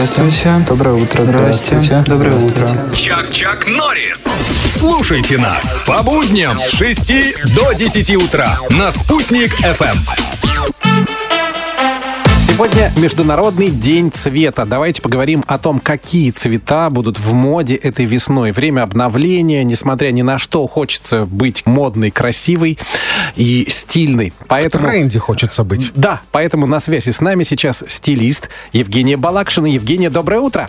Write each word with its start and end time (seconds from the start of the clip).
Здравствуйте. 0.00 0.64
Доброе 0.66 0.94
утро. 0.94 1.24
Здравствуйте. 1.24 2.02
Доброе 2.06 2.36
утро. 2.36 2.66
Чак-Чак 2.94 3.66
Норрис. 3.66 4.24
Слушайте 4.64 5.36
нас 5.36 5.62
по 5.86 6.02
будням 6.02 6.58
с 6.66 6.70
6 6.70 7.54
до 7.54 7.72
10 7.72 8.16
утра 8.16 8.56
на 8.70 8.92
«Спутник 8.92 9.52
FM. 9.60 9.98
Сегодня 12.60 12.90
Международный 12.98 13.70
день 13.70 14.12
цвета. 14.12 14.66
Давайте 14.66 15.00
поговорим 15.00 15.42
о 15.46 15.56
том, 15.56 15.80
какие 15.80 16.30
цвета 16.30 16.90
будут 16.90 17.18
в 17.18 17.32
моде 17.32 17.74
этой 17.74 18.04
весной. 18.04 18.52
Время 18.52 18.82
обновления, 18.82 19.64
несмотря 19.64 20.10
ни 20.10 20.20
на 20.20 20.36
что, 20.36 20.66
хочется 20.66 21.24
быть 21.24 21.64
модной, 21.64 22.10
красивой 22.10 22.78
и 23.34 23.66
стильной. 23.70 24.34
Поэтому... 24.46 24.88
В 24.88 24.90
тренде 24.90 25.18
хочется 25.18 25.64
быть. 25.64 25.90
Да, 25.94 26.20
поэтому 26.32 26.66
на 26.66 26.80
связи 26.80 27.08
с 27.08 27.22
нами 27.22 27.44
сейчас 27.44 27.82
стилист 27.88 28.50
Евгения 28.74 29.16
Балакшина. 29.16 29.64
Евгения, 29.64 30.10
доброе 30.10 30.40
утро. 30.40 30.68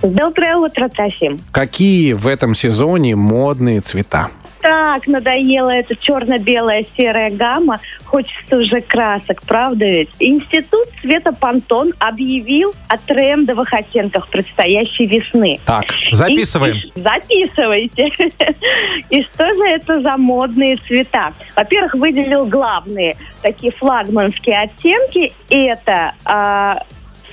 Доброе 0.00 0.54
утро, 0.54 0.88
Тасим. 0.88 1.40
Какие 1.50 2.12
в 2.12 2.28
этом 2.28 2.54
сезоне 2.54 3.16
модные 3.16 3.80
цвета? 3.80 4.30
Так 4.72 5.06
надоела 5.06 5.68
эта 5.68 5.94
черно-белая 5.94 6.82
серая 6.96 7.30
гамма. 7.30 7.78
Хочется 8.06 8.56
уже 8.56 8.80
красок, 8.80 9.42
правда 9.42 9.84
ведь? 9.84 10.08
Институт 10.18 10.88
цвета 11.02 11.30
Пантон 11.32 11.92
объявил 11.98 12.72
о 12.88 12.96
трендовых 12.96 13.70
оттенках 13.74 14.28
предстоящей 14.28 15.04
весны. 15.04 15.58
Так, 15.66 15.84
записываем. 16.10 16.76
И- 16.76 16.92
записывайте. 16.98 18.06
И 19.10 19.22
что 19.24 19.46
же 19.46 19.64
это 19.64 20.00
за 20.00 20.16
модные 20.16 20.76
цвета? 20.76 21.34
Во-первых, 21.54 21.94
выделил 21.96 22.46
главные 22.46 23.18
такие 23.42 23.72
флагманские 23.72 24.58
оттенки. 24.58 25.34
Это 25.50 26.14
а, 26.24 26.78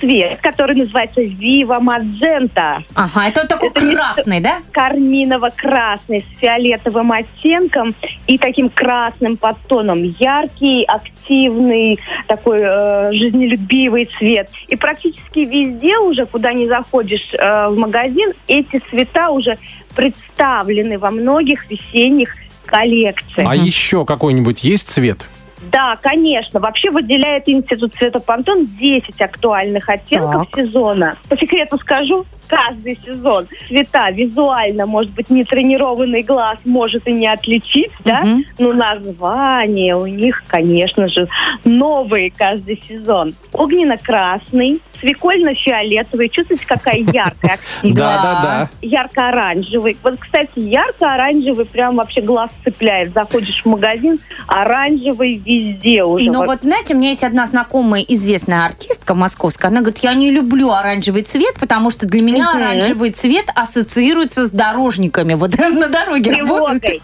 цвет, 0.00 0.40
который 0.40 0.76
называется 0.76 1.20
Viva 1.20 1.80
Magenta. 1.80 2.82
Ага, 2.94 3.28
это 3.28 3.40
вот 3.42 3.48
такой 3.48 3.68
Это 3.68 3.80
красный, 3.80 4.40
да? 4.40 4.58
карминово-красный 4.72 6.22
с 6.22 6.40
фиолетовым 6.40 7.12
оттенком 7.12 7.94
и 8.26 8.38
таким 8.38 8.70
красным 8.70 9.36
подтоном. 9.36 10.02
Яркий, 10.18 10.84
активный, 10.84 12.00
такой 12.26 12.60
э, 12.62 13.12
жизнелюбивый 13.12 14.08
цвет. 14.18 14.50
И 14.68 14.76
практически 14.76 15.40
везде 15.40 15.98
уже, 15.98 16.26
куда 16.26 16.52
не 16.52 16.66
заходишь 16.66 17.28
э, 17.32 17.68
в 17.68 17.76
магазин, 17.76 18.32
эти 18.48 18.82
цвета 18.90 19.30
уже 19.30 19.58
представлены 19.94 20.98
во 20.98 21.10
многих 21.10 21.70
весенних 21.70 22.34
коллекциях. 22.64 23.48
А 23.48 23.56
еще 23.56 24.04
какой-нибудь 24.04 24.64
есть 24.64 24.88
цвет? 24.88 25.28
Да, 25.60 25.96
конечно. 26.00 26.60
Вообще 26.60 26.90
выделяет 26.90 27.48
Институт 27.48 27.94
цвета 27.94 28.18
Пантон 28.20 28.64
10 28.64 29.20
актуальных 29.20 29.88
оттенков 29.88 30.46
Так. 30.50 30.56
сезона. 30.66 31.16
По 31.28 31.36
секрету 31.36 31.78
скажу, 31.78 32.24
каждый 32.50 32.98
сезон 33.04 33.46
цвета 33.68 34.10
визуально, 34.10 34.86
может 34.86 35.12
быть, 35.12 35.30
нетренированный 35.30 36.22
глаз 36.22 36.58
может 36.64 37.06
и 37.06 37.12
не 37.12 37.28
отличить, 37.28 37.92
да? 38.04 38.20
Мгм. 38.22 38.44
Но 38.58 38.72
названия 38.72 39.96
у 39.96 40.06
них, 40.06 40.42
конечно 40.48 41.08
же, 41.08 41.28
новые 41.64 42.32
каждый 42.36 42.82
сезон. 42.88 43.34
Огненно-красный, 43.52 44.80
свекольно-фиолетовый. 45.00 46.28
Чувствуете, 46.28 46.66
какая 46.66 46.98
яркая? 46.98 47.58
Да, 47.82 48.22
да, 48.22 48.42
да. 48.42 48.70
ярко-оранжевый. 48.82 49.96
Вот, 50.02 50.18
кстати, 50.18 50.50
ярко-оранжевый 50.56 51.64
прям 51.64 51.96
вообще 51.96 52.20
глаз 52.20 52.50
цепляет. 52.64 53.12
Заходишь 53.14 53.62
в 53.62 53.66
магазин, 53.66 54.18
оранжевый 54.46 55.36
везде 55.44 56.04
уже. 56.04 56.30
Ну 56.30 56.44
вот, 56.44 56.62
знаете, 56.62 56.94
у 56.94 56.98
меня 56.98 57.10
есть 57.10 57.24
одна 57.24 57.46
знакомая 57.46 58.02
известная 58.02 58.64
артистка 58.64 59.14
московская. 59.14 59.68
Она 59.68 59.80
говорит, 59.80 59.98
я 60.02 60.14
не 60.14 60.30
люблю 60.30 60.70
оранжевый 60.70 61.22
цвет, 61.22 61.54
потому 61.58 61.90
что 61.90 62.06
для 62.06 62.22
меня 62.22 62.39
Мгм. 62.42 62.56
оранжевый 62.56 63.10
цвет 63.10 63.46
ассоциируется 63.54 64.46
с 64.46 64.50
дорожниками. 64.50 65.34
Вот 65.34 65.56
на 65.58 65.88
дороге 65.88 66.32
тревогой. 66.32 67.02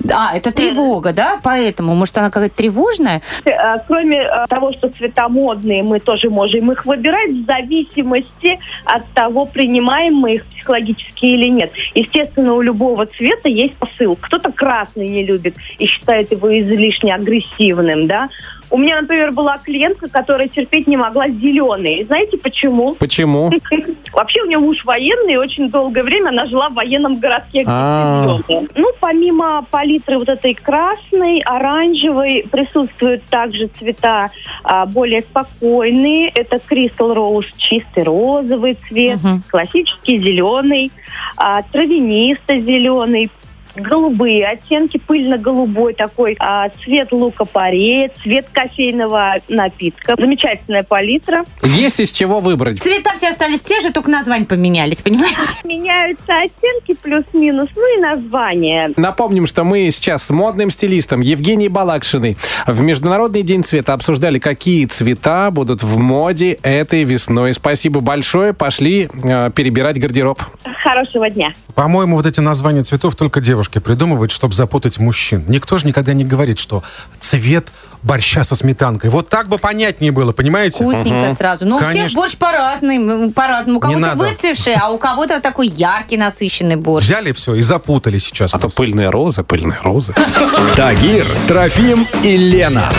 Да, 0.00 0.32
это 0.34 0.52
тревога, 0.52 1.12
да? 1.12 1.40
Поэтому, 1.42 1.94
может, 1.94 2.16
она 2.18 2.30
какая-то 2.30 2.56
тревожная? 2.56 3.22
Э, 3.44 3.78
Кроме 3.86 4.18
э, 4.18 4.46
того, 4.48 4.72
что 4.72 4.88
цвета 4.88 5.28
модные, 5.28 5.82
мы 5.82 6.00
тоже 6.00 6.30
можем 6.30 6.72
их 6.72 6.84
выбирать 6.86 7.30
в 7.32 7.44
зависимости 7.46 8.58
от 8.84 9.06
того, 9.14 9.46
принимаем 9.46 10.14
мы 10.14 10.34
их 10.34 10.46
психологически 10.46 11.26
или 11.26 11.48
нет. 11.48 11.72
Естественно, 11.94 12.54
у 12.54 12.60
любого 12.60 13.06
цвета 13.06 13.48
есть 13.48 13.74
посыл. 13.74 14.16
Кто-то 14.20 14.52
красный 14.52 15.08
не 15.08 15.24
любит 15.24 15.56
и 15.78 15.86
считает 15.86 16.32
его 16.32 16.48
излишне 16.48 17.14
агрессивным, 17.14 18.06
да. 18.06 18.28
У 18.74 18.76
меня, 18.76 19.00
например, 19.00 19.30
была 19.30 19.56
клиентка, 19.58 20.08
которая 20.08 20.48
терпеть 20.48 20.88
не 20.88 20.96
могла 20.96 21.28
зеленый. 21.28 22.00
И 22.00 22.04
знаете 22.06 22.36
почему? 22.38 22.96
Почему? 22.96 23.48
Вообще 24.12 24.42
у 24.42 24.46
нее 24.46 24.58
муж 24.58 24.84
военный, 24.84 25.34
и 25.34 25.36
очень 25.36 25.70
долгое 25.70 26.02
время 26.02 26.30
она 26.30 26.46
жила 26.46 26.68
в 26.70 26.74
военном 26.74 27.20
городке. 27.20 27.62
А. 27.68 28.36
Ну, 28.74 28.88
помимо 28.98 29.64
палитры 29.70 30.18
вот 30.18 30.28
этой 30.28 30.54
красной, 30.54 31.38
оранжевой, 31.44 32.48
присутствуют 32.50 33.22
также 33.26 33.68
цвета 33.68 34.32
а, 34.64 34.86
более 34.86 35.20
спокойные. 35.20 36.30
Это 36.30 36.56
Crystal 36.56 37.14
Rose, 37.14 37.46
чистый 37.56 38.02
розовый 38.02 38.76
цвет, 38.88 39.20
классический 39.52 40.18
зеленый, 40.18 40.90
а, 41.36 41.62
травянисто-зеленый, 41.62 43.30
голубые 43.76 44.46
оттенки, 44.46 44.98
пыльно-голубой 44.98 45.94
такой, 45.94 46.36
а, 46.38 46.68
цвет 46.82 47.12
лука-порея, 47.12 48.10
цвет 48.22 48.46
кофейного 48.52 49.36
напитка. 49.48 50.14
Замечательная 50.18 50.82
палитра. 50.82 51.44
Есть 51.62 52.00
из 52.00 52.12
чего 52.12 52.40
выбрать. 52.40 52.82
Цвета 52.82 53.12
все 53.14 53.28
остались 53.28 53.62
те 53.62 53.80
же, 53.80 53.92
только 53.92 54.10
названия 54.10 54.46
поменялись, 54.46 55.02
понимаете? 55.02 55.38
Меняются 55.64 56.38
оттенки 56.38 56.94
плюс-минус, 57.00 57.68
ну 57.74 57.98
и 57.98 58.00
название. 58.00 58.92
Напомним, 58.96 59.46
что 59.46 59.64
мы 59.64 59.90
сейчас 59.90 60.24
с 60.24 60.30
модным 60.30 60.70
стилистом 60.70 61.20
Евгенией 61.20 61.68
Балакшиной 61.68 62.36
в 62.66 62.80
Международный 62.80 63.42
день 63.42 63.64
цвета 63.64 63.92
обсуждали, 63.92 64.38
какие 64.38 64.86
цвета 64.86 65.50
будут 65.50 65.82
в 65.82 65.98
моде 65.98 66.58
этой 66.62 67.04
весной. 67.04 67.52
Спасибо 67.54 68.00
большое. 68.00 68.52
Пошли 68.52 69.08
э, 69.22 69.50
перебирать 69.54 69.98
гардероб. 69.98 70.40
Хорошего 70.82 71.28
дня. 71.30 71.52
По-моему, 71.74 72.16
вот 72.16 72.26
эти 72.26 72.40
названия 72.40 72.82
цветов 72.82 73.16
только 73.16 73.40
девушки 73.40 73.63
придумывают, 73.80 74.32
чтобы 74.32 74.54
запутать 74.54 74.98
мужчин. 74.98 75.44
Никто 75.48 75.78
же 75.78 75.86
никогда 75.86 76.12
не 76.12 76.24
говорит, 76.24 76.58
что 76.58 76.82
цвет 77.20 77.68
борща 78.02 78.44
со 78.44 78.54
сметанкой. 78.54 79.10
Вот 79.10 79.28
так 79.28 79.48
бы 79.48 79.58
понятнее 79.58 80.12
было, 80.12 80.32
понимаете? 80.32 80.84
Вкусненько 80.84 81.34
сразу. 81.34 81.64
Ну, 81.64 81.76
у 81.76 81.78
всех 81.78 81.92
Конечно. 81.92 82.20
борщ 82.20 82.36
по-разному. 82.36 83.32
по-разному. 83.32 83.78
У 83.78 83.80
кого-то 83.80 84.12
выцвевший, 84.14 84.74
а 84.74 84.90
у 84.90 84.98
кого-то 84.98 85.40
такой 85.40 85.68
яркий, 85.68 86.16
насыщенный 86.16 86.76
борщ. 86.76 87.06
Взяли 87.06 87.32
все 87.32 87.54
и 87.54 87.62
запутали 87.62 88.18
сейчас. 88.18 88.54
А 88.54 88.58
то 88.58 88.64
нас. 88.64 88.74
пыльная 88.74 89.10
роза, 89.10 89.42
пыльная 89.42 89.80
роза. 89.82 90.14
Тагир, 90.76 91.26
Трофим 91.48 92.06
и 92.22 92.36
Лена. 92.36 92.90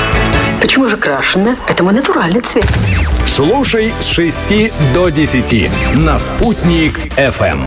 Почему 0.62 0.88
же 0.88 0.98
крашеная? 0.98 1.58
Это 1.68 1.84
мой 1.84 1.94
натуральный 1.94 2.42
цвет. 2.42 2.66
Слушай 3.28 3.94
с 4.00 4.08
6 4.08 4.72
до 4.94 5.10
10 5.10 5.70
на 5.98 6.18
«Спутник 6.18 6.98
FM. 7.18 7.64